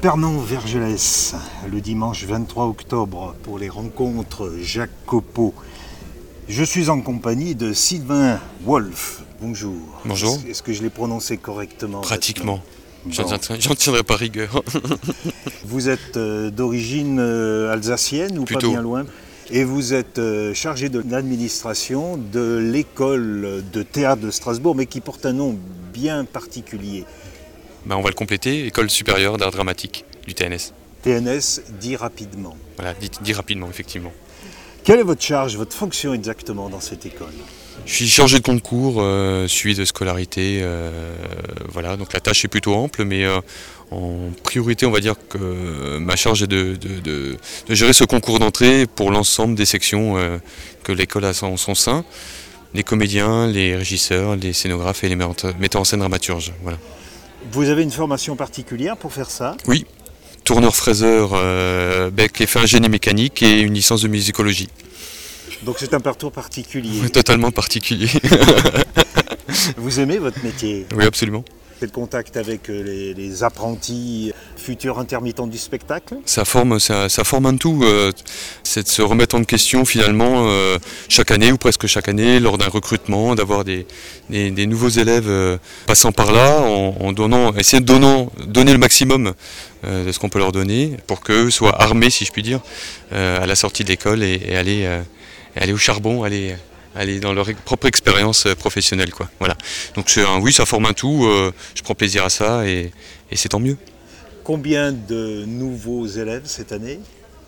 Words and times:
Pernon 0.00 0.38
Vergelès, 0.38 1.34
le 1.70 1.80
dimanche 1.80 2.24
23 2.24 2.66
octobre, 2.66 3.34
pour 3.42 3.58
les 3.58 3.68
rencontres 3.68 4.52
Jacques 4.62 4.90
Copeau. 5.06 5.54
Je 6.48 6.62
suis 6.62 6.88
en 6.88 7.00
compagnie 7.00 7.54
de 7.54 7.72
Sylvain 7.72 8.38
Wolf. 8.64 9.22
Bonjour. 9.40 9.74
Bonjour. 10.04 10.38
Est-ce- 10.48 10.62
que 10.62 10.72
je 10.72 10.82
l'ai 10.82 10.90
prononcé 10.90 11.36
correctement 11.36 12.00
Pratiquement. 12.00 12.60
J'en 13.10 13.24
tiendrai 13.74 14.02
pas 14.04 14.16
rigueur. 14.16 14.62
Vous 15.64 15.88
êtes 15.88 16.16
euh, 16.16 16.50
d'origine 16.50 17.18
euh, 17.20 17.72
alsacienne 17.72 18.38
ou 18.38 18.44
Plutôt. 18.44 18.60
pas 18.68 18.72
bien 18.72 18.82
loin? 18.82 19.04
Et 19.50 19.64
vous 19.64 19.94
êtes 19.94 20.18
euh, 20.18 20.52
chargé 20.52 20.90
de 20.90 21.02
l'administration 21.08 22.18
de 22.18 22.58
l'école 22.58 23.64
de 23.72 23.82
théâtre 23.82 24.20
de 24.20 24.30
Strasbourg, 24.30 24.74
mais 24.74 24.84
qui 24.84 25.00
porte 25.00 25.24
un 25.24 25.32
nom 25.32 25.56
bien 25.94 26.26
particulier. 26.26 27.04
Bah, 27.86 27.96
on 27.96 28.02
va 28.02 28.08
le 28.10 28.14
compléter, 28.14 28.66
École 28.66 28.90
supérieure 28.90 29.36
d'art 29.38 29.50
dramatique 29.50 30.04
du 30.26 30.34
TNS. 30.34 30.72
TNS 31.02 31.60
dit 31.80 31.96
rapidement. 31.96 32.56
Voilà, 32.76 32.94
dit, 32.94 33.10
dit 33.22 33.32
rapidement, 33.32 33.68
effectivement. 33.70 34.12
Quelle 34.84 35.00
est 35.00 35.04
votre 35.04 35.22
charge, 35.22 35.56
votre 35.56 35.74
fonction 35.76 36.12
exactement 36.14 36.68
dans 36.68 36.80
cette 36.80 37.04
école? 37.06 37.32
Je 37.86 37.92
suis 37.94 38.08
chargé 38.08 38.38
de 38.38 38.42
concours, 38.44 38.96
euh, 38.98 39.46
suivi 39.46 39.76
de 39.76 39.84
scolarité. 39.84 40.60
euh, 40.62 41.14
voilà, 41.68 41.96
donc 41.96 42.12
la 42.12 42.20
tâche 42.20 42.44
est 42.44 42.48
plutôt 42.48 42.74
ample, 42.74 43.04
mais 43.04 43.24
euh, 43.24 43.40
en 43.90 44.30
priorité, 44.42 44.84
on 44.84 44.90
va 44.90 45.00
dire 45.00 45.14
que 45.28 45.98
ma 45.98 46.16
charge 46.16 46.42
est 46.42 46.46
de, 46.48 46.74
de- 46.76 47.00
de- 47.00 47.36
de 47.68 47.74
gérer 47.74 47.92
ce 47.92 48.04
concours 48.04 48.40
d'entrée 48.40 48.86
pour 48.86 49.10
l'ensemble 49.10 49.54
des 49.54 49.64
sections 49.66 50.16
que 50.82 50.92
l'école 50.92 51.24
a 51.24 51.32
en 51.42 51.56
son 51.56 51.74
sein. 51.74 52.04
Les 52.74 52.82
comédiens, 52.82 53.46
les 53.46 53.76
régisseurs, 53.76 54.36
les 54.36 54.52
scénographes 54.52 55.04
et 55.04 55.08
les 55.08 55.16
metteurs 55.16 55.80
en 55.80 55.84
scène 55.84 56.00
dramaturges. 56.00 56.52
Voilà. 56.62 56.78
Vous 57.52 57.68
avez 57.68 57.82
une 57.82 57.90
formation 57.90 58.36
particulière 58.36 58.96
pour 58.96 59.12
faire 59.12 59.30
ça? 59.30 59.56
Tourneur 60.44 60.74
fraiseur, 60.74 61.30
euh, 61.34 62.10
bec 62.10 62.40
et 62.40 62.46
fin 62.46 62.64
génie 62.64 62.88
mécanique 62.88 63.42
et 63.42 63.60
une 63.60 63.74
licence 63.74 64.02
de 64.02 64.08
musicologie. 64.08 64.68
Donc 65.62 65.76
c'est 65.78 65.92
un 65.92 66.00
parcours 66.00 66.32
particulier. 66.32 67.08
Totalement 67.10 67.50
particulier. 67.50 68.08
Vous 69.76 70.00
aimez 70.00 70.18
votre 70.18 70.42
métier? 70.42 70.86
Oui, 70.94 71.04
absolument. 71.04 71.44
Le 71.80 71.88
contact 71.88 72.36
avec 72.36 72.70
euh, 72.70 73.14
les, 73.16 73.44
apprentis 73.44 74.32
futurs 74.56 74.98
intermittents 74.98 75.46
du 75.46 75.58
spectacle 75.58 76.16
Ça 76.24 76.44
forme, 76.44 76.80
ça, 76.80 77.08
forme 77.08 77.46
un 77.46 77.56
tout. 77.56 77.82
euh, 77.84 78.10
c'est 78.64 78.82
de 78.82 78.88
se 78.88 79.00
remettre 79.00 79.36
en 79.36 79.44
question 79.44 79.84
finalement 79.84 80.48
euh, 80.48 80.78
chaque 81.08 81.30
année 81.30 81.52
ou 81.52 81.56
presque 81.56 81.86
chaque 81.86 82.08
année 82.08 82.40
lors 82.40 82.58
d'un 82.58 82.66
recrutement, 82.68 83.36
d'avoir 83.36 83.64
des, 83.64 83.86
nouveaux 84.28 84.88
élèves 84.88 85.58
passant 85.86 86.10
par 86.10 86.32
là, 86.32 86.62
en, 86.62 87.12
donnant, 87.12 87.54
essayer 87.54 87.80
de 87.80 88.44
donner 88.46 88.72
le 88.72 88.78
maximum 88.78 89.34
de 89.84 90.10
ce 90.10 90.18
qu'on 90.18 90.28
peut 90.28 90.40
leur 90.40 90.50
donner 90.50 90.96
pour 91.06 91.20
qu'eux 91.20 91.50
soient 91.50 91.80
armés, 91.80 92.10
si 92.10 92.24
je 92.24 92.32
puis 92.32 92.42
dire, 92.42 92.60
à 93.12 93.46
la 93.46 93.54
sortie 93.54 93.84
de 93.84 93.88
l'école 93.88 94.24
et, 94.24 94.42
et 94.48 94.56
aller, 94.56 94.88
aller 95.54 95.72
au 95.72 95.78
charbon, 95.78 96.24
aller, 96.24 96.56
aller 96.98 97.20
dans 97.20 97.32
leur 97.32 97.46
propre 97.64 97.86
expérience 97.86 98.46
euh, 98.46 98.54
professionnelle. 98.54 99.10
Quoi. 99.10 99.28
Voilà. 99.38 99.56
Donc 99.94 100.10
c'est 100.10 100.24
un, 100.24 100.38
oui, 100.40 100.52
ça 100.52 100.66
forme 100.66 100.86
un 100.86 100.92
tout. 100.92 101.24
euh, 101.26 101.52
je 101.74 101.82
prends 101.82 101.94
plaisir 101.94 102.24
à 102.24 102.30
ça 102.30 102.66
et, 102.66 102.92
et 103.30 103.36
c'est 103.36 103.48
tant 103.50 103.60
mieux. 103.60 103.76
Combien 104.44 104.92
de 104.92 105.44
nouveaux 105.46 106.06
élèves 106.06 106.42
cette 106.44 106.72
année? 106.72 107.00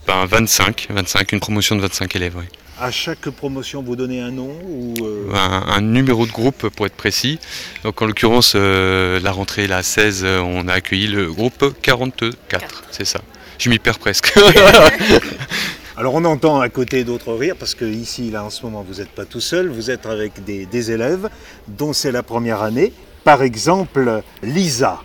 Ben, 0.07 0.27
25, 0.27 0.89
25, 0.91 1.33
une 1.33 1.41
promotion 1.41 1.77
de 1.77 1.81
25 1.83 2.17
élèves. 2.17 2.34
oui. 2.37 2.45
À 2.83 2.91
chaque 2.91 3.29
promotion, 3.29 3.83
vous 3.83 3.95
donnez 3.95 4.20
un 4.23 4.31
nom 4.31 4.51
ou 4.65 4.95
euh, 5.03 5.27
Un, 5.34 5.64
un 5.69 5.81
numéro 5.83 6.25
de 6.27 6.33
groupe 6.33 6.69
pour 6.70 6.87
être 6.87 6.95
précis. 6.95 7.39
Donc 7.85 8.01
en 8.01 8.07
l'occurrence, 8.07 8.55
euh, 8.57 9.20
la 9.20 9.33
rentrée 9.33 9.67
la 9.67 9.83
16, 9.83 10.23
euh, 10.25 10.39
on 10.41 10.67
a 10.67 10.73
accueilli 10.73 11.07
le 11.07 11.31
groupe 11.31 11.75
44, 11.83 12.85
c'est 12.91 13.05
ça. 13.05 13.20
Je 13.59 13.69
m'y 13.69 13.79
perds 13.79 13.98
presque. 13.98 14.33
Alors 16.01 16.15
on 16.15 16.25
entend 16.25 16.59
à 16.59 16.70
côté 16.70 17.05
d'autres 17.05 17.34
rires 17.34 17.56
parce 17.59 17.75
que 17.75 17.84
ici, 17.84 18.31
là 18.31 18.43
en 18.43 18.48
ce 18.48 18.62
moment, 18.62 18.83
vous 18.89 19.01
n'êtes 19.01 19.11
pas 19.11 19.27
tout 19.27 19.42
seul, 19.42 19.69
vous 19.69 19.91
êtes 19.91 20.07
avec 20.07 20.42
des, 20.42 20.64
des 20.64 20.92
élèves 20.92 21.29
dont 21.69 21.92
c'est 21.92 22.11
la 22.11 22.23
première 22.23 22.63
année. 22.63 22.95
Par 23.23 23.42
exemple, 23.42 24.23
Lisa. 24.42 25.02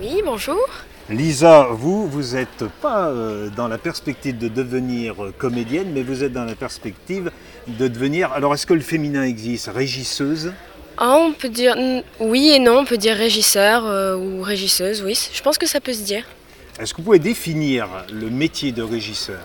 Oui, 0.00 0.22
bonjour. 0.24 0.66
Lisa, 1.10 1.68
vous, 1.72 2.08
vous 2.08 2.34
n'êtes 2.34 2.64
pas 2.80 3.08
euh, 3.08 3.50
dans 3.54 3.68
la 3.68 3.76
perspective 3.76 4.38
de 4.38 4.48
devenir 4.48 5.22
euh, 5.22 5.34
comédienne, 5.36 5.90
mais 5.92 6.02
vous 6.02 6.24
êtes 6.24 6.32
dans 6.32 6.46
la 6.46 6.54
perspective 6.54 7.30
de 7.66 7.86
devenir. 7.86 8.32
Alors 8.32 8.54
est-ce 8.54 8.64
que 8.64 8.72
le 8.72 8.80
féminin 8.80 9.24
existe? 9.24 9.68
Régisseuse? 9.74 10.54
Ah, 10.96 11.18
on 11.18 11.32
peut 11.32 11.50
dire 11.50 11.76
oui 12.18 12.52
et 12.54 12.58
non, 12.58 12.78
on 12.78 12.84
peut 12.86 12.96
dire 12.96 13.14
régisseur 13.14 13.84
euh, 13.84 14.16
ou 14.16 14.40
régisseuse, 14.40 15.02
oui. 15.02 15.28
Je 15.34 15.42
pense 15.42 15.58
que 15.58 15.66
ça 15.66 15.82
peut 15.82 15.92
se 15.92 16.02
dire. 16.02 16.24
Est-ce 16.80 16.94
que 16.94 16.98
vous 16.98 17.06
pouvez 17.06 17.18
définir 17.18 17.88
le 18.10 18.30
métier 18.30 18.72
de 18.72 18.82
régisseur? 18.82 19.40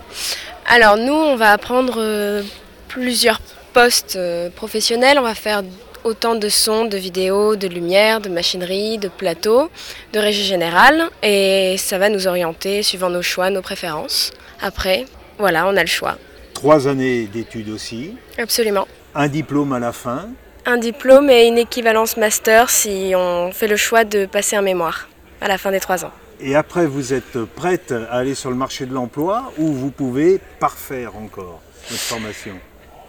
Alors 0.66 0.96
nous, 0.96 1.12
on 1.12 1.36
va 1.36 1.52
apprendre 1.52 1.94
euh, 1.98 2.42
plusieurs 2.88 3.40
postes 3.72 4.16
euh, 4.16 4.50
professionnels. 4.50 5.18
On 5.18 5.22
va 5.22 5.34
faire 5.34 5.62
autant 6.04 6.34
de 6.34 6.48
sons, 6.48 6.84
de 6.86 6.96
vidéos, 6.96 7.56
de 7.56 7.66
lumière, 7.66 8.20
de 8.20 8.28
machinerie, 8.28 8.98
de 8.98 9.08
plateau, 9.08 9.70
de 10.12 10.18
régie 10.18 10.44
générale. 10.44 11.04
Et 11.22 11.76
ça 11.78 11.98
va 11.98 12.08
nous 12.08 12.26
orienter 12.26 12.82
suivant 12.82 13.10
nos 13.10 13.22
choix, 13.22 13.50
nos 13.50 13.62
préférences. 13.62 14.32
Après, 14.60 15.04
voilà, 15.38 15.66
on 15.66 15.76
a 15.76 15.80
le 15.82 15.86
choix. 15.88 16.16
Trois 16.54 16.88
années 16.88 17.24
d'études 17.24 17.68
aussi, 17.68 18.14
Absolument. 18.38 18.86
un 19.14 19.28
diplôme 19.28 19.72
à 19.72 19.78
la 19.78 19.92
fin. 19.92 20.28
Un 20.66 20.78
diplôme 20.78 21.28
et 21.28 21.46
une 21.46 21.58
équivalence 21.58 22.16
master 22.16 22.70
si 22.70 23.12
on 23.14 23.52
fait 23.52 23.66
le 23.66 23.76
choix 23.76 24.04
de 24.04 24.24
passer 24.24 24.56
un 24.56 24.62
mémoire 24.62 25.08
à 25.42 25.48
la 25.48 25.58
fin 25.58 25.70
des 25.70 25.80
trois 25.80 26.04
ans. 26.06 26.12
Et 26.46 26.54
après, 26.56 26.86
vous 26.86 27.14
êtes 27.14 27.38
prête 27.56 27.92
à 27.92 28.16
aller 28.16 28.34
sur 28.34 28.50
le 28.50 28.56
marché 28.56 28.84
de 28.84 28.92
l'emploi 28.92 29.50
ou 29.56 29.72
vous 29.72 29.90
pouvez 29.90 30.38
parfaire 30.60 31.16
encore 31.16 31.60
votre 31.90 32.02
formation 32.02 32.52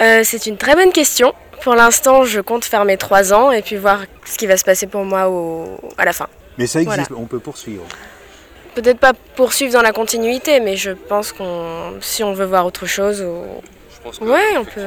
Euh, 0.01 0.22
c'est 0.23 0.46
une 0.46 0.57
très 0.57 0.73
bonne 0.75 0.91
question. 0.94 1.34
Pour 1.62 1.75
l'instant, 1.75 2.23
je 2.23 2.40
compte 2.40 2.63
faire 2.66 2.85
mes 2.85 2.96
trois 2.97 3.34
ans 3.34 3.51
et 3.51 3.62
puis 3.62 3.75
voir 3.75 4.03
ce 4.25 4.38
qui 4.38 4.47
va 4.47 4.56
se 4.57 4.63
passer 4.63 4.88
pour 4.88 5.03
moi 5.03 5.28
au- 5.29 5.79
à 5.97 6.06
la 6.06 6.13
fin. 6.13 6.28
Mais 6.57 6.68
ça 6.68 6.81
existe, 6.81 7.09
Voilà. 7.09 7.22
on 7.22 7.25
peut 7.25 7.40
poursuivre. 7.40 7.84
Peut-être 8.73 9.00
pas 9.00 9.13
poursuivre 9.35 9.73
dans 9.73 9.81
la 9.81 9.91
continuité, 9.91 10.59
mais 10.62 10.75
je 10.78 10.91
pense 10.91 11.31
qu'on, 11.34 11.94
si 12.02 12.23
on 12.23 12.34
veut 12.34 12.46
voir 12.46 12.66
autre 12.66 12.85
chose, 12.85 13.22
ou- 13.22 14.25
ouais, 14.25 14.57
on 14.57 14.66
peut. 14.66 14.81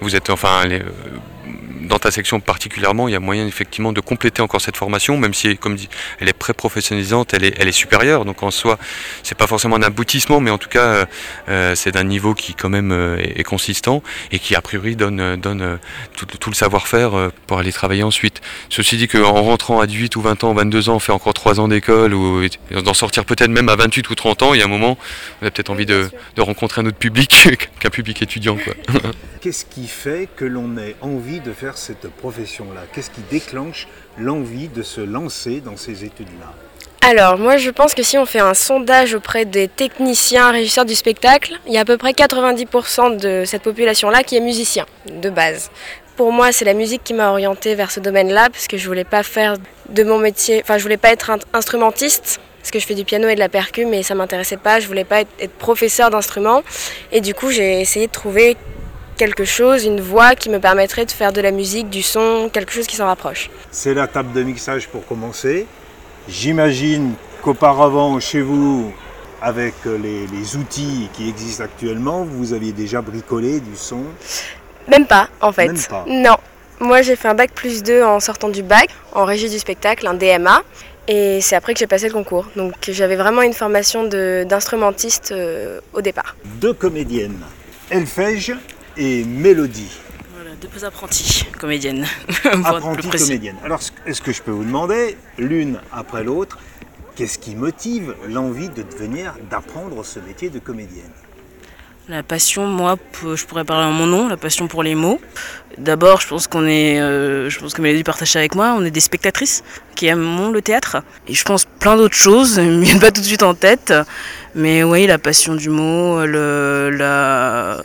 Vous 0.00 0.14
êtes 0.14 0.28
enfin 0.30 0.66
les- 0.66 0.80
euh, 0.80 1.15
dans 1.86 1.98
ta 1.98 2.10
section 2.10 2.40
particulièrement, 2.40 3.08
il 3.08 3.12
y 3.12 3.16
a 3.16 3.20
moyen 3.20 3.46
effectivement 3.46 3.92
de 3.92 4.00
compléter 4.00 4.42
encore 4.42 4.60
cette 4.60 4.76
formation, 4.76 5.16
même 5.18 5.34
si, 5.34 5.56
comme 5.56 5.76
dit, 5.76 5.88
elle 6.20 6.28
est 6.28 6.32
pré-professionnalisante, 6.32 7.34
elle 7.34 7.44
est, 7.44 7.54
elle 7.58 7.68
est 7.68 7.72
supérieure. 7.72 8.24
Donc 8.24 8.42
en 8.42 8.50
soi, 8.50 8.78
c'est 9.22 9.36
pas 9.36 9.46
forcément 9.46 9.76
un 9.76 9.82
aboutissement, 9.82 10.40
mais 10.40 10.50
en 10.50 10.58
tout 10.58 10.68
cas, 10.68 10.80
euh, 10.80 11.06
euh, 11.48 11.74
c'est 11.74 11.92
d'un 11.92 12.04
niveau 12.04 12.34
qui 12.34 12.54
quand 12.54 12.68
même 12.68 12.92
euh, 12.92 13.18
est, 13.18 13.40
est 13.40 13.44
consistant 13.44 14.02
et 14.32 14.38
qui 14.38 14.54
a 14.54 14.60
priori 14.60 14.96
donne, 14.96 15.36
donne 15.36 15.78
tout, 16.16 16.26
tout 16.26 16.50
le 16.50 16.54
savoir-faire 16.54 17.30
pour 17.46 17.58
aller 17.58 17.72
travailler 17.72 18.02
ensuite. 18.02 18.40
Ceci 18.68 18.96
dit 18.96 19.08
qu'en 19.08 19.32
rentrant 19.42 19.80
à 19.80 19.86
18 19.86 20.16
ou 20.16 20.20
20 20.20 20.44
ans, 20.44 20.54
22 20.54 20.88
ans, 20.88 20.96
on 20.96 20.98
fait 20.98 21.12
encore 21.12 21.34
3 21.34 21.60
ans 21.60 21.68
d'école 21.68 22.14
ou 22.14 22.46
d'en 22.70 22.94
sortir 22.94 23.24
peut-être 23.24 23.50
même 23.50 23.68
à 23.68 23.76
28 23.76 24.10
ou 24.10 24.14
30 24.14 24.42
ans, 24.42 24.54
il 24.54 24.60
y 24.60 24.62
a 24.62 24.66
un 24.66 24.68
moment, 24.68 24.98
on 25.42 25.46
a 25.46 25.50
peut-être 25.50 25.70
envie 25.70 25.86
de, 25.86 26.10
de 26.36 26.42
rencontrer 26.42 26.80
un 26.80 26.86
autre 26.86 26.98
public 26.98 27.68
qu'un 27.80 27.90
public 27.90 28.22
étudiant. 28.22 28.56
Quoi. 28.56 28.74
Qu'est-ce 29.46 29.64
qui 29.64 29.86
fait 29.86 30.28
que 30.34 30.44
l'on 30.44 30.76
ait 30.76 30.96
envie 31.02 31.38
de 31.38 31.52
faire 31.52 31.78
cette 31.78 32.08
profession-là? 32.08 32.80
Qu'est-ce 32.92 33.10
qui 33.10 33.20
déclenche 33.30 33.86
l'envie 34.18 34.66
de 34.66 34.82
se 34.82 35.00
lancer 35.00 35.60
dans 35.60 35.76
ces 35.76 36.02
études-là? 36.02 36.52
Alors, 37.00 37.38
moi, 37.38 37.56
je 37.56 37.70
pense 37.70 37.94
que 37.94 38.02
si 38.02 38.18
on 38.18 38.26
fait 38.26 38.40
un 38.40 38.54
sondage 38.54 39.14
auprès 39.14 39.44
des 39.44 39.68
techniciens, 39.68 40.50
régisseurs 40.50 40.84
du 40.84 40.96
spectacle, 40.96 41.60
il 41.68 41.72
y 41.72 41.78
a 41.78 41.82
à 41.82 41.84
peu 41.84 41.96
près 41.96 42.10
90% 42.10 43.18
de 43.18 43.44
cette 43.46 43.62
population-là 43.62 44.24
qui 44.24 44.36
est 44.36 44.40
musicien, 44.40 44.84
de 45.08 45.30
base. 45.30 45.70
Pour 46.16 46.32
moi, 46.32 46.50
c'est 46.50 46.64
la 46.64 46.74
musique 46.74 47.04
qui 47.04 47.14
m'a 47.14 47.30
orientée 47.30 47.76
vers 47.76 47.92
ce 47.92 48.00
domaine-là, 48.00 48.50
parce 48.50 48.66
que 48.66 48.76
je 48.76 48.88
voulais 48.88 49.04
pas 49.04 49.22
faire 49.22 49.58
de 49.88 50.02
mon 50.02 50.18
métier, 50.18 50.60
enfin, 50.60 50.76
je 50.76 50.82
voulais 50.82 50.96
pas 50.96 51.12
être 51.12 51.30
instrumentiste, 51.52 52.40
parce 52.58 52.72
que 52.72 52.80
je 52.80 52.84
fais 52.84 52.96
du 52.96 53.04
piano 53.04 53.28
et 53.28 53.36
de 53.36 53.40
la 53.40 53.48
percu, 53.48 53.84
mais 53.84 54.02
ça 54.02 54.16
m'intéressait 54.16 54.56
pas, 54.56 54.80
je 54.80 54.88
voulais 54.88 55.04
pas 55.04 55.20
être, 55.20 55.30
être 55.38 55.52
professeur 55.52 56.10
d'instruments. 56.10 56.64
Et 57.12 57.20
du 57.20 57.32
coup, 57.32 57.52
j'ai 57.52 57.80
essayé 57.80 58.08
de 58.08 58.12
trouver 58.12 58.56
quelque 59.16 59.44
chose, 59.44 59.84
une 59.84 60.00
voie 60.00 60.34
qui 60.34 60.48
me 60.50 60.58
permettrait 60.60 61.04
de 61.06 61.10
faire 61.10 61.32
de 61.32 61.40
la 61.40 61.50
musique, 61.50 61.88
du 61.90 62.02
son, 62.02 62.50
quelque 62.52 62.72
chose 62.72 62.86
qui 62.86 62.96
s'en 62.96 63.06
rapproche. 63.06 63.50
C'est 63.70 63.94
la 63.94 64.06
table 64.06 64.32
de 64.32 64.42
mixage 64.42 64.88
pour 64.88 65.06
commencer. 65.06 65.66
J'imagine 66.28 67.14
qu'auparavant, 67.42 68.18
chez 68.20 68.40
vous, 68.42 68.92
avec 69.40 69.74
les, 69.84 70.26
les 70.26 70.56
outils 70.56 71.08
qui 71.14 71.28
existent 71.28 71.64
actuellement, 71.64 72.24
vous 72.24 72.52
aviez 72.52 72.72
déjà 72.72 73.00
bricolé 73.00 73.60
du 73.60 73.76
son? 73.76 74.02
Même 74.88 75.06
pas, 75.06 75.28
en 75.40 75.52
fait. 75.52 75.66
Même 75.68 75.80
pas. 75.88 76.04
Non. 76.08 76.36
Moi, 76.80 77.02
j'ai 77.02 77.16
fait 77.16 77.28
un 77.28 77.34
bac 77.34 77.52
plus 77.54 77.82
2 77.82 78.02
en 78.02 78.20
sortant 78.20 78.48
du 78.48 78.62
bac, 78.62 78.88
en 79.14 79.24
régie 79.24 79.48
du 79.48 79.58
spectacle, 79.58 80.06
un 80.06 80.14
DMA. 80.14 80.62
Et 81.08 81.40
c'est 81.40 81.54
après 81.54 81.72
que 81.72 81.78
j'ai 81.78 81.86
passé 81.86 82.08
le 82.08 82.12
concours. 82.12 82.46
Donc 82.56 82.74
j'avais 82.88 83.14
vraiment 83.16 83.42
une 83.42 83.52
formation 83.52 84.04
de- 84.04 84.44
d'instrumentiste 84.48 85.30
euh, 85.32 85.80
au 85.92 86.00
départ. 86.00 86.34
Deux 86.44 86.72
comédiennes, 86.72 87.38
Elfège 87.90 88.52
et 88.96 89.24
Mélodie, 89.24 89.90
Voilà, 90.34 90.50
deux 90.56 90.84
apprentis 90.84 91.46
comédiennes. 91.58 92.06
apprenties 92.64 93.08
comédiennes. 93.08 93.56
Alors, 93.64 93.80
est-ce 94.06 94.20
que 94.20 94.32
je 94.32 94.42
peux 94.42 94.50
vous 94.50 94.64
demander, 94.64 95.16
l'une 95.38 95.80
après 95.92 96.24
l'autre, 96.24 96.58
Qu'est-ce 97.16 97.38
qui 97.38 97.56
motive 97.56 98.14
l'envie 98.28 98.68
de 98.68 98.82
devenir, 98.82 99.32
d'apprendre 99.50 100.04
ce 100.04 100.20
métier 100.20 100.50
de 100.50 100.58
comédienne? 100.58 101.10
La 102.10 102.22
passion, 102.22 102.66
moi, 102.66 102.96
je 103.34 103.42
pourrais 103.46 103.64
parler 103.64 103.86
en 103.86 103.92
mon 103.92 104.06
nom, 104.06 104.28
la 104.28 104.36
passion 104.36 104.68
pour 104.68 104.82
les 104.82 104.94
mots. 104.94 105.18
D'abord, 105.78 106.20
je 106.20 106.28
pense 106.28 106.46
qu'on 106.46 106.66
est, 106.66 107.00
euh, 107.00 107.48
je 107.48 107.58
pense 107.58 107.72
que 107.72 107.80
Mélodie 107.80 108.04
partage 108.04 108.36
avec 108.36 108.54
moi, 108.54 108.76
on 108.78 108.84
est 108.84 108.90
des 108.90 109.00
spectatrices 109.00 109.64
qui 109.94 110.06
aiment 110.08 110.52
le 110.52 110.60
théâtre. 110.60 110.98
Et 111.26 111.32
je 111.32 111.42
pense 111.42 111.64
plein 111.64 111.96
d'autres 111.96 112.14
choses, 112.14 112.58
viennent 112.58 113.00
pas 113.00 113.10
tout 113.10 113.22
de 113.22 113.26
suite 113.26 113.42
en 113.42 113.54
tête. 113.54 113.94
Mais 114.54 114.84
oui, 114.84 115.06
la 115.06 115.16
passion 115.18 115.54
du 115.54 115.70
mot, 115.70 116.26
le, 116.26 116.90
la, 116.90 117.82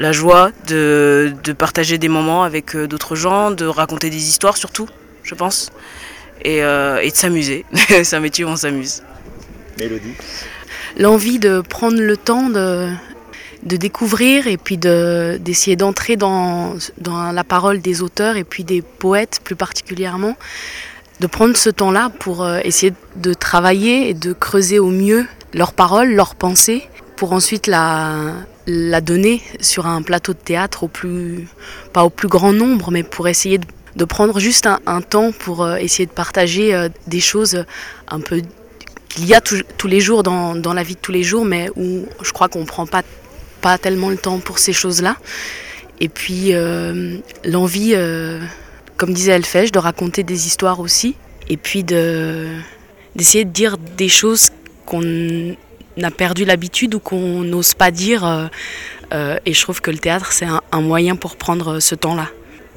la 0.00 0.12
joie 0.12 0.50
de, 0.66 1.34
de 1.44 1.52
partager 1.52 1.98
des 1.98 2.08
moments 2.08 2.42
avec 2.42 2.74
euh, 2.74 2.88
d'autres 2.88 3.16
gens, 3.16 3.50
de 3.50 3.66
raconter 3.66 4.08
des 4.08 4.28
histoires 4.30 4.56
surtout, 4.56 4.88
je 5.22 5.34
pense. 5.34 5.70
Et, 6.42 6.64
euh, 6.64 7.00
et 7.02 7.10
de 7.10 7.14
s'amuser. 7.16 7.66
C'est 8.02 8.14
un 8.16 8.20
métier 8.20 8.46
où 8.46 8.48
on 8.48 8.56
s'amuse. 8.56 9.02
Mélodie 9.78 10.14
L'envie 10.98 11.38
de 11.38 11.60
prendre 11.60 12.00
le 12.00 12.16
temps 12.16 12.48
de, 12.48 12.88
de 13.62 13.76
découvrir 13.76 14.46
et 14.46 14.56
puis 14.56 14.78
de- 14.78 15.36
d'essayer 15.38 15.76
d'entrer 15.76 16.16
dans, 16.16 16.76
dans 16.96 17.30
la 17.30 17.44
parole 17.44 17.82
des 17.82 18.00
auteurs 18.00 18.36
et 18.36 18.44
puis 18.44 18.64
des 18.64 18.80
poètes 18.80 19.40
plus 19.44 19.54
particulièrement. 19.54 20.34
De 21.20 21.26
prendre 21.26 21.54
ce 21.58 21.68
temps-là 21.68 22.08
pour 22.08 22.42
euh, 22.42 22.60
essayer 22.64 22.94
de 23.16 23.34
travailler 23.34 24.08
et 24.08 24.14
de 24.14 24.32
creuser 24.32 24.78
au 24.78 24.88
mieux 24.88 25.26
leurs 25.52 25.74
paroles, 25.74 26.14
leurs 26.14 26.36
pensées, 26.36 26.88
pour 27.16 27.34
ensuite 27.34 27.66
la, 27.66 28.32
la 28.70 29.00
donner 29.00 29.42
sur 29.60 29.86
un 29.86 30.02
plateau 30.02 30.32
de 30.32 30.38
théâtre 30.38 30.84
au 30.84 30.88
plus, 30.88 31.46
pas 31.92 32.04
au 32.04 32.10
plus 32.10 32.28
grand 32.28 32.52
nombre, 32.52 32.90
mais 32.90 33.02
pour 33.02 33.28
essayer 33.28 33.58
de, 33.96 34.04
prendre 34.04 34.38
juste 34.38 34.66
un, 34.66 35.00
temps 35.02 35.32
pour 35.32 35.64
euh, 35.64 35.76
essayer 35.76 36.06
de 36.06 36.12
partager 36.12 36.74
euh, 36.74 36.88
des 37.06 37.20
choses 37.20 37.64
un 38.08 38.20
peu 38.20 38.42
qu'il 39.08 39.26
y 39.26 39.34
a 39.34 39.40
tous- 39.40 39.64
les 39.86 40.00
jours 40.00 40.22
dans, 40.22 40.54
dans 40.54 40.72
la 40.72 40.82
vie 40.82 40.94
de 40.94 41.00
tous 41.00 41.12
les 41.12 41.22
jours, 41.24 41.44
mais 41.44 41.68
où 41.76 42.06
je 42.22 42.32
crois 42.32 42.48
qu'on 42.48 42.60
ne 42.60 42.66
prend 42.66 42.86
pas, 42.86 43.02
pas 43.60 43.76
tellement 43.76 44.08
le 44.08 44.16
temps 44.16 44.38
pour 44.38 44.58
ces 44.58 44.72
choses-là. 44.72 45.16
Et 46.00 46.08
puis 46.08 46.54
euh, 46.54 47.18
l'envie, 47.44 47.92
euh, 47.94 48.40
comme 48.96 49.12
disait 49.12 49.32
Elfèche, 49.32 49.72
de 49.72 49.78
raconter 49.78 50.22
des 50.22 50.46
histoires 50.46 50.80
aussi, 50.80 51.16
et 51.48 51.56
puis 51.56 51.84
de 51.84 52.46
d'essayer 53.16 53.44
de 53.44 53.50
dire 53.50 53.76
des 53.76 54.08
choses 54.08 54.50
qu'on 54.86 55.56
a 56.04 56.10
perdu 56.10 56.44
l'habitude 56.44 56.94
ou 56.94 57.00
qu'on 57.00 57.42
n'ose 57.42 57.74
pas 57.74 57.90
dire. 57.90 58.24
euh, 58.24 58.46
euh, 59.12 59.38
et 59.46 59.54
je 59.54 59.60
trouve 59.62 59.80
que 59.80 59.90
le 59.90 59.98
théâtre, 59.98 60.32
c'est 60.32 60.46
un, 60.46 60.60
un 60.72 60.80
moyen 60.80 61.16
pour 61.16 61.36
prendre 61.36 61.80
ce 61.80 61.94
temps-là. 61.94 62.28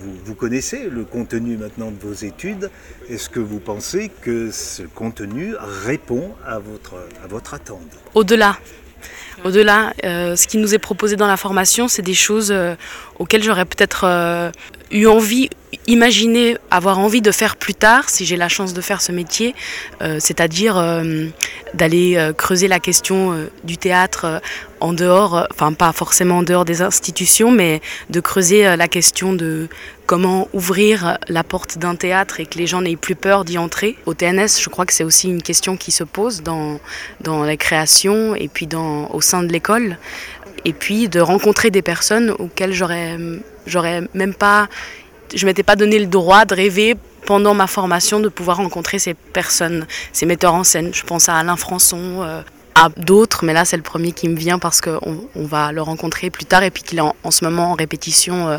vous, 0.04 0.14
vous 0.26 0.36
connaissez 0.36 0.90
le 0.90 1.04
contenu 1.06 1.58
maintenant 1.58 1.92
de 1.92 2.00
vos 2.00 2.14
études. 2.14 2.70
Est-ce 3.10 3.30
que 3.30 3.40
vous 3.40 3.60
pensez 3.60 4.12
que 4.22 4.52
ce 4.52 4.84
contenu 4.84 5.54
répond 5.86 6.32
à 6.46 6.60
votre, 6.60 6.96
à 7.24 7.28
votre 7.28 7.54
attente? 7.54 7.82
Au-delà. 8.14 8.58
Au-delà, 9.44 9.94
euh, 10.06 10.36
ce 10.36 10.48
qui 10.48 10.58
nous 10.58 10.74
est 10.74 10.80
proposé 10.80 11.16
dans 11.16 11.28
la 11.28 11.38
formation, 11.38 11.88
c'est 11.88 12.02
des 12.02 12.14
choses 12.14 12.52
euh, 12.52 12.76
auxquelles 13.20 13.44
j'aurais 13.44 13.66
peut-être 13.66 14.06
euh, 14.06 14.52
eu 14.92 15.06
envie, 15.08 15.50
imaginé 15.88 16.58
avoir 16.72 17.00
envie 17.00 17.22
de 17.22 17.32
faire 17.32 17.56
plus 17.56 17.74
tard, 17.74 18.10
si 18.10 18.26
j'ai 18.26 18.38
la 18.38 18.50
chance 18.50 18.74
de 18.74 18.82
faire 18.82 19.02
ce 19.02 19.12
métier, 19.12 19.56
euh, 20.02 20.18
c'est-à-dire 20.20 20.78
euh, 20.78 21.28
d'aller 21.74 22.16
euh, 22.16 22.34
creuser 22.34 22.68
la 22.68 22.80
question 22.80 23.48
du 23.64 23.78
théâtre 23.78 24.42
en 24.80 24.94
dehors, 24.94 25.48
enfin 25.52 25.74
pas 25.74 25.92
forcément 25.94 26.40
en 26.40 26.44
dehors 26.44 26.66
des 26.66 26.82
institutions, 26.82 27.52
mais 27.52 27.82
de 28.10 28.20
creuser 28.20 28.76
la 28.76 28.88
question 28.88 29.34
de 29.34 29.68
comment 30.06 30.50
ouvrir 30.54 31.18
la 31.30 31.44
porte 31.44 31.78
d'un 31.78 31.96
théâtre 31.96 32.40
et 32.40 32.46
que 32.46 32.58
les 32.58 32.68
gens 32.68 32.82
n'aient 32.82 32.98
plus 32.98 33.16
peur 33.16 33.46
d'y 33.46 33.58
entrer. 33.58 33.96
Au 34.06 34.14
TNS, 34.14 34.60
je 34.62 34.70
crois 34.70 34.86
que 34.86 34.94
c'est 34.94 35.06
aussi 35.06 35.30
une 35.30 35.42
question 35.42 35.78
qui 35.78 35.92
se 35.92 36.04
pose 36.04 36.44
dans, 36.44 36.80
dans 37.22 37.44
les 37.44 37.58
créations 37.58 38.36
et 38.36 38.50
puis 38.50 38.68
dans, 38.68 39.10
au 39.12 39.22
sein 39.22 39.44
de 39.44 39.52
l'école. 39.52 39.98
Et 40.66 40.74
puis 40.74 41.10
de 41.10 41.20
rencontrer 41.20 41.72
des 41.72 41.82
personnes 41.82 42.32
auxquelles 42.32 42.74
j'aurais, 42.74 43.18
j'aurais 43.66 44.02
même 44.14 44.34
pas, 44.34 44.70
je 45.34 45.46
m'étais 45.46 45.64
pas 45.64 45.76
donné 45.76 46.00
le 46.00 46.06
droit 46.08 46.46
de 46.46 46.56
rêver 46.56 46.96
pendant 47.26 47.54
ma 47.54 47.68
formation 47.68 48.20
de 48.20 48.30
pouvoir 48.30 48.58
rencontrer 48.58 49.00
ces 49.00 49.14
personnes, 49.14 49.86
ces 50.12 50.26
metteurs 50.26 50.54
en 50.54 50.64
scène. 50.64 50.92
Je 50.94 51.04
pense 51.04 51.30
à 51.30 51.36
Alain 51.38 51.56
Françon, 51.56 52.22
euh, 52.24 52.42
à 52.76 52.90
d'autres, 52.98 53.46
mais 53.46 53.54
là 53.54 53.66
c'est 53.66 53.78
le 53.78 53.84
premier 53.84 54.12
qui 54.12 54.28
me 54.28 54.36
vient 54.36 54.58
parce 54.60 54.82
qu'on 54.82 55.28
on 55.36 55.46
va 55.46 55.72
le 55.72 55.82
rencontrer 55.82 56.30
plus 56.32 56.46
tard 56.46 56.64
et 56.64 56.72
puis 56.72 56.82
qu'il 56.84 56.98
est 56.98 57.02
en, 57.02 57.16
en 57.24 57.32
ce 57.32 57.46
moment 57.46 57.72
en 57.72 57.76
répétition 57.76 58.48
euh, 58.50 58.58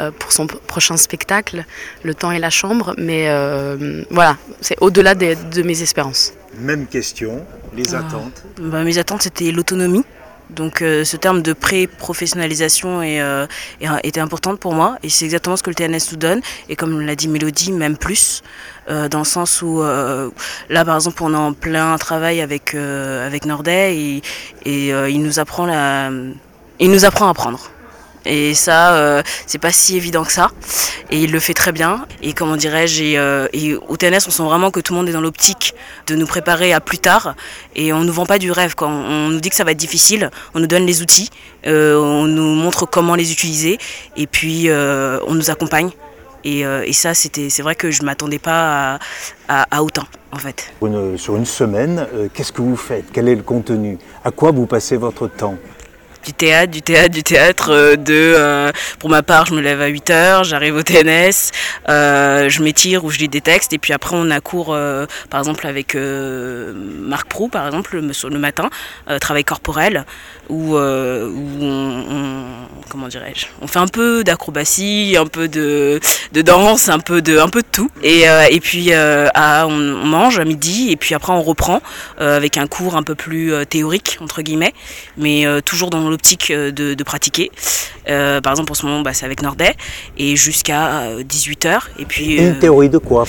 euh, 0.00 0.10
pour 0.10 0.32
son 0.32 0.46
prochain 0.46 0.96
spectacle, 0.96 1.64
Le 2.02 2.12
temps 2.14 2.32
et 2.32 2.38
la 2.40 2.50
chambre. 2.50 2.94
Mais 2.98 3.28
euh, 3.28 4.02
voilà, 4.10 4.36
c'est 4.60 4.76
au-delà 4.80 5.14
de 5.14 5.62
mes 5.62 5.80
espérances. 5.82 6.32
Même 6.58 6.86
question, 6.86 7.44
les 7.74 7.94
Ah. 7.94 7.98
attentes. 8.00 8.42
Bah, 8.58 8.82
mes 8.84 8.98
attentes, 8.98 9.22
c'était 9.22 9.50
l'autonomie. 9.52 10.04
Donc 10.54 10.82
euh, 10.82 11.04
ce 11.04 11.16
terme 11.16 11.42
de 11.42 11.52
pré-professionnalisation 11.52 13.02
est, 13.02 13.20
euh, 13.20 13.46
était 14.02 14.20
importante 14.20 14.60
pour 14.60 14.74
moi 14.74 14.96
et 15.02 15.08
c'est 15.08 15.24
exactement 15.24 15.56
ce 15.56 15.62
que 15.62 15.70
le 15.70 15.74
TNS 15.74 16.12
nous 16.12 16.18
donne 16.18 16.40
et 16.68 16.76
comme 16.76 17.00
l'a 17.00 17.16
dit 17.16 17.28
Mélodie, 17.28 17.72
même 17.72 17.96
plus, 17.96 18.42
euh, 18.88 19.08
dans 19.08 19.20
le 19.20 19.24
sens 19.24 19.62
où 19.62 19.82
euh, 19.82 20.30
là 20.68 20.84
par 20.84 20.96
exemple 20.96 21.22
on 21.22 21.32
est 21.32 21.36
en 21.36 21.52
plein 21.52 21.96
travail 21.98 22.40
avec, 22.40 22.74
avec 22.74 23.46
Nordet 23.46 23.96
et, 23.96 24.22
il 24.66 25.22
nous 25.22 25.38
apprend 25.38 25.66
il 26.78 26.90
nous 26.90 27.04
apprend 27.04 27.26
à 27.26 27.30
apprendre. 27.30 27.71
Et 28.24 28.54
ça, 28.54 28.94
euh, 28.94 29.22
c'est 29.46 29.58
pas 29.58 29.72
si 29.72 29.96
évident 29.96 30.24
que 30.24 30.32
ça. 30.32 30.50
Et 31.10 31.22
il 31.22 31.32
le 31.32 31.40
fait 31.40 31.54
très 31.54 31.72
bien. 31.72 32.06
Et 32.22 32.32
comment 32.32 32.56
dirais-je, 32.56 33.02
et, 33.02 33.18
euh, 33.18 33.48
au 33.88 33.96
TNS, 33.96 34.26
on 34.26 34.30
sent 34.30 34.42
vraiment 34.42 34.70
que 34.70 34.80
tout 34.80 34.92
le 34.92 34.98
monde 34.98 35.08
est 35.08 35.12
dans 35.12 35.20
l'optique 35.20 35.74
de 36.06 36.14
nous 36.14 36.26
préparer 36.26 36.72
à 36.72 36.80
plus 36.80 36.98
tard. 36.98 37.34
Et 37.74 37.92
on 37.92 38.04
nous 38.04 38.12
vend 38.12 38.26
pas 38.26 38.38
du 38.38 38.50
rêve. 38.50 38.74
On, 38.80 39.28
nous 39.28 39.40
dit 39.40 39.50
que 39.50 39.56
ça 39.56 39.64
va 39.64 39.72
être 39.72 39.78
difficile. 39.78 40.30
On 40.54 40.60
nous 40.60 40.66
donne 40.66 40.86
les 40.86 41.02
outils. 41.02 41.30
euh, 41.66 41.98
on 41.98 42.26
nous 42.26 42.54
montre 42.54 42.86
comment 42.86 43.14
les 43.14 43.32
utiliser. 43.32 43.78
Et 44.16 44.26
puis, 44.26 44.68
on 44.70 45.34
nous 45.34 45.50
accompagne. 45.50 45.90
Et, 46.44 46.92
ça, 46.92 47.14
c'était, 47.14 47.50
c'est 47.50 47.62
vrai 47.62 47.74
que 47.74 47.90
je 47.90 48.02
m'attendais 48.02 48.38
pas 48.38 48.98
à, 49.48 49.82
autant, 49.82 50.06
en 50.32 50.38
fait. 50.38 50.72
Sur 51.16 51.36
une, 51.36 51.46
semaine, 51.46 52.06
qu'est-ce 52.34 52.52
que 52.52 52.62
vous 52.62 52.76
faites? 52.76 53.06
Quel 53.12 53.28
est 53.28 53.34
le 53.34 53.42
contenu? 53.42 53.98
À 54.24 54.30
quoi 54.30 54.50
vous 54.50 54.66
passez 54.66 54.96
votre 54.96 55.28
temps? 55.28 55.56
Du 56.24 56.32
théâtre, 56.32 56.70
du 56.70 56.82
théâtre, 56.82 57.10
du 57.14 57.22
théâtre. 57.22 57.70
euh, 57.70 57.96
de, 57.96 58.12
euh, 58.36 58.70
pour 58.98 59.10
ma 59.10 59.22
part, 59.22 59.46
je 59.46 59.54
me 59.54 59.60
lève 59.60 59.80
à 59.80 59.86
8 59.86 60.10
heures, 60.10 60.44
j'arrive 60.44 60.76
au 60.76 60.82
TNS, 60.82 61.50
euh, 61.88 62.48
je 62.48 62.62
m'étire 62.62 63.04
ou 63.04 63.10
je 63.10 63.18
lis 63.18 63.28
des 63.28 63.40
textes, 63.40 63.72
et 63.72 63.78
puis 63.78 63.92
après 63.92 64.16
on 64.16 64.30
a 64.30 64.40
cours, 64.40 64.76
par 65.30 65.40
exemple 65.40 65.66
avec 65.66 65.94
Marc 65.96 67.26
Prou, 67.28 67.48
par 67.48 67.66
exemple, 67.66 67.96
le, 67.96 68.00
le 68.30 68.38
matin, 68.38 68.70
travail 69.20 69.44
corporel, 69.44 70.04
où, 70.48 70.76
on- 70.76 72.01
comment 72.92 73.08
dirais-je, 73.08 73.46
on 73.62 73.66
fait 73.66 73.78
un 73.78 73.86
peu 73.86 74.22
d'acrobatie, 74.22 75.16
un 75.18 75.24
peu 75.26 75.48
de, 75.48 75.98
de 76.32 76.42
danse, 76.42 76.90
un 76.90 76.98
peu 76.98 77.22
de, 77.22 77.38
un 77.38 77.48
peu 77.48 77.62
de 77.62 77.66
tout, 77.72 77.90
et, 78.02 78.28
euh, 78.28 78.44
et 78.50 78.60
puis 78.60 78.92
euh, 78.92 79.28
à, 79.32 79.66
on, 79.66 79.72
on 79.72 80.04
mange 80.04 80.38
à 80.38 80.44
midi, 80.44 80.90
et 80.90 80.96
puis 80.96 81.14
après 81.14 81.32
on 81.32 81.42
reprend 81.42 81.80
euh, 82.20 82.36
avec 82.36 82.58
un 82.58 82.66
cours 82.66 82.94
un 82.96 83.02
peu 83.02 83.14
plus 83.14 83.54
théorique 83.66 84.18
entre 84.20 84.42
guillemets 84.42 84.74
mais 85.16 85.46
toujours 85.64 85.88
dans 85.88 86.06
l'optique 86.10 86.52
de, 86.52 86.92
de 86.92 87.04
pratiquer. 87.04 87.50
Par 88.06 88.52
exemple, 88.52 88.72
en 88.72 88.74
ce 88.74 88.84
moment, 88.84 89.00
bah, 89.00 89.14
c'est 89.14 89.24
avec 89.24 89.42
Nordet, 89.42 89.74
et 90.18 90.36
jusqu'à 90.36 91.08
18h. 91.22 91.80
Et 91.98 92.04
puis, 92.04 92.36
Une 92.36 92.58
théorie 92.58 92.88
de 92.90 92.98
quoi 92.98 93.24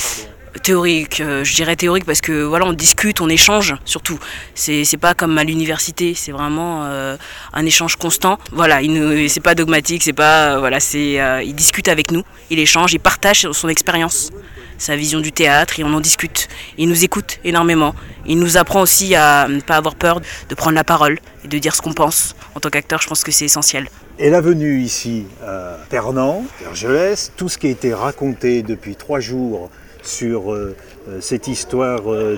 théorique, 0.62 1.20
euh, 1.22 1.44
je 1.44 1.56
dirais 1.56 1.76
théorique 1.76 2.06
parce 2.06 2.22
que 2.22 2.44
voilà, 2.44 2.66
on 2.66 2.74
discute, 2.74 3.22
on 3.22 3.30
échange 3.30 3.76
surtout. 3.86 4.20
C'est 4.54 4.98
pas 5.00 5.14
comme 5.14 5.38
à 5.38 5.44
l'université, 5.44 6.14
c'est 6.14 6.32
vraiment 6.32 6.84
euh, 6.86 7.18
un 7.54 7.66
échange 7.66 7.96
constant. 7.96 8.38
Voilà, 8.52 8.80
c'est 9.28 9.42
pas 9.42 9.56
dogmatique, 9.56 10.04
c'est 10.04 10.14
pas. 10.14 10.54
euh, 10.54 10.60
voilà, 10.60 10.80
c'est. 10.80 11.20
euh, 11.20 11.42
il 11.44 11.56
discute 11.56 11.88
avec 11.88 12.12
nous, 12.12 12.24
il 12.50 12.60
échange, 12.60 12.94
il 12.94 13.00
partage 13.00 13.52
son 13.52 13.70
expérience, 13.70 14.32
sa 14.78 14.96
vision 14.96 15.20
du 15.20 15.32
théâtre, 15.32 15.80
et 15.80 15.84
on 15.84 15.94
en 15.94 16.00
discute. 16.00 16.48
Il 16.78 16.90
nous 16.90 17.04
écoute 17.04 17.40
énormément. 17.44 17.96
Il 18.26 18.40
nous 18.40 18.58
apprend 18.58 18.82
aussi 18.82 19.16
à 19.16 19.48
ne 19.48 19.60
pas 19.60 19.76
avoir 19.76 19.96
peur 19.96 20.22
de 20.50 20.56
prendre 20.56 20.76
la 20.76 20.84
parole 20.84 21.20
et 21.44 21.48
de 21.48 21.58
dire 21.58 21.76
ce 21.76 21.82
qu'on 21.82 21.94
pense. 21.94 22.36
En 22.56 22.60
tant 22.60 22.70
qu'acteur, 22.70 23.02
je 23.02 23.08
pense 23.08 23.24
que 23.24 23.32
c'est 23.32 23.46
essentiel. 23.46 23.90
Et 24.20 24.30
la 24.30 24.42
venue 24.42 24.80
ici 24.80 25.26
à 25.46 25.78
Pernan, 25.90 26.46
Vergelès, 26.62 27.32
tout 27.36 27.50
ce 27.50 27.58
qui 27.58 27.68
a 27.68 27.72
été 27.72 27.94
raconté 27.94 28.62
depuis 28.62 28.96
trois 28.96 29.20
jours 29.20 29.72
sur 30.04 30.54
euh, 30.54 30.76
euh, 31.10 31.20
cette 31.22 31.48
histoire 31.48 32.02
euh, 32.12 32.38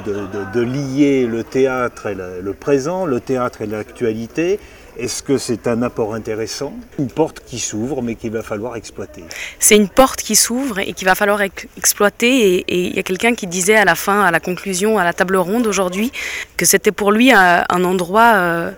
de, 0.54 0.62
lier 0.62 1.26
le 1.26 1.44
théâtre 1.44 2.08
et 2.08 2.16
le, 2.16 2.54
présent, 2.54 3.06
le 3.06 3.20
théâtre 3.20 3.62
et 3.62 3.66
l'actualité, 3.66 4.60
est-ce 4.98 5.24
que 5.24 5.38
c'est 5.38 5.68
un 5.68 5.82
apport 5.82 6.14
intéressant? 6.14 6.74
Une 6.98 7.10
porte 7.10 7.42
qui 7.46 7.60
s'ouvre 7.60 8.02
mais 8.02 8.16
qu'il 8.16 8.32
va 8.32 8.44
falloir 8.44 8.78
exploiter. 8.78 9.24
C'est 9.60 9.76
une 9.76 9.90
porte 9.90 10.22
qui 10.22 10.36
s'ouvre 10.36 10.80
et 10.80 10.94
qu'il 10.94 11.06
va 11.06 11.16
falloir 11.16 11.42
ex- 11.42 11.68
exploiter. 11.78 12.60
Et 12.60 12.80
il 12.88 12.96
y 12.96 13.00
a 13.00 13.04
quelqu'un 13.04 13.36
qui 13.36 13.46
disait 13.46 13.76
à 13.76 13.84
la 13.84 13.96
fin, 13.96 14.22
à 14.22 14.32
la 14.32 14.40
conclusion, 14.40 14.98
à 14.98 15.04
la 15.04 15.12
table 15.12 15.36
ronde 15.36 15.68
aujourd'hui, 15.68 16.12
que 16.56 16.66
c'était 16.66 16.94
pour 16.94 17.12
lui 17.12 17.32
un, 17.34 17.66
endroit 17.70 18.72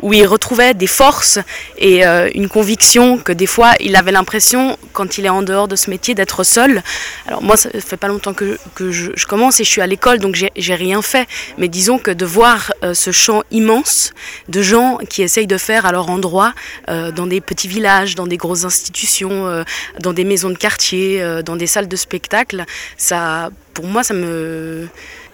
où 0.00 0.12
il 0.12 0.26
retrouvait 0.26 0.74
des 0.74 0.86
forces 0.86 1.38
et 1.78 2.06
euh, 2.06 2.28
une 2.34 2.48
conviction 2.48 3.18
que 3.18 3.32
des 3.32 3.46
fois 3.46 3.72
il 3.80 3.96
avait 3.96 4.12
l'impression, 4.12 4.78
quand 4.92 5.18
il 5.18 5.26
est 5.26 5.30
en 5.30 5.42
dehors 5.42 5.68
de 5.68 5.76
ce 5.76 5.90
métier, 5.90 6.14
d'être 6.14 6.44
seul. 6.44 6.82
Alors 7.26 7.42
moi, 7.42 7.56
ça 7.56 7.70
fait 7.80 7.96
pas 7.96 8.08
longtemps 8.08 8.34
que, 8.34 8.58
je, 8.78 9.26
commence 9.26 9.60
et 9.60 9.64
je 9.64 9.68
suis 9.70 9.80
à 9.80 9.86
l'école, 9.86 10.18
donc 10.18 10.34
j'ai 10.34 10.74
rien 10.74 11.02
fait. 11.02 11.26
Mais 11.58 11.68
disons 11.68 11.98
que 11.98 12.10
de 12.10 12.24
voir 12.24 12.72
euh, 12.82 12.94
ce 12.94 13.10
champ 13.10 13.42
immense 13.50 14.12
de 14.48 14.62
gens 14.62 14.98
qui 15.08 15.22
essayent 15.22 15.46
de 15.46 15.58
faire 15.58 15.86
à 15.86 15.92
leur 15.92 16.10
endroit, 16.10 16.54
euh, 16.88 17.12
dans 17.12 17.26
des 17.26 17.40
petits 17.40 17.68
villages, 17.68 18.14
dans 18.14 18.26
des 18.26 18.36
grosses 18.36 18.64
institutions, 18.64 19.64
dans 20.00 20.12
des 20.12 20.24
maisons 20.24 20.50
de 20.50 20.58
quartier, 20.58 21.24
dans 21.44 21.56
des 21.56 21.66
salles 21.66 21.88
de 21.88 21.96
spectacle, 21.96 22.64
ça, 22.96 23.50
pour 23.74 23.86
moi, 23.86 24.02
ça 24.02 24.14
me 24.14 24.88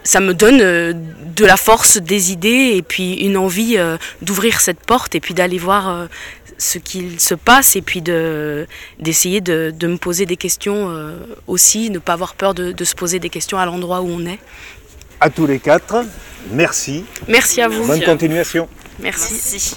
ça 0.05 0.21
me 0.21 0.33
donne 0.33 0.61
euh, 0.61 0.93
de 0.95 1.45
la 1.45 1.57
force, 1.57 1.99
des 1.99 2.33
idées 2.33 2.73
et 2.75 2.83
puis 2.83 3.15
une 3.15 3.37
envie 3.37 3.77
euh, 3.77 3.97
d'ouvrir 4.23 4.61
cette 4.61 4.81
porte 4.81 5.15
et 5.15 5.21
puis 5.21 5.35
d'aller 5.35 5.59
voir 5.59 5.89
euh, 5.89 6.07
ce 6.57 6.79
qu'il 6.79 7.21
se 7.21 7.35
passe 7.35 7.77
et 7.77 7.83
puis 7.83 8.03
d'essayer 8.03 9.41
de, 9.41 9.73
de, 9.77 9.87
me 9.87 9.97
poser 9.97 10.27
des 10.27 10.37
questions 10.37 10.93
aussi, 11.47 11.89
ne 11.91 12.01
pas 12.01 12.15
avoir 12.15 12.35
peur 12.35 12.53
de, 12.53 12.73
de 12.73 12.85
se 12.85 12.97
poser 12.97 13.21
des 13.21 13.29
questions 13.29 13.59
à 13.59 13.65
l'endroit 13.67 14.01
où 14.01 14.09
on 14.09 14.27
est. 14.27 14.41
À 15.21 15.31
tous 15.31 15.47
les 15.47 15.61
quatre, 15.61 16.05
merci. 16.51 17.05
Merci 17.29 17.61
à 17.63 17.69
vous. 17.69 17.87
Bonne 17.87 18.03
continuation. 18.03 18.69
Merci. 18.99 19.35
merci. 19.35 19.77